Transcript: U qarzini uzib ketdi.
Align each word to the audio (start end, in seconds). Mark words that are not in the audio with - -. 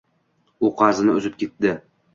U 0.69 0.73
qarzini 0.81 1.15
uzib 1.21 1.39
ketdi. 1.45 1.81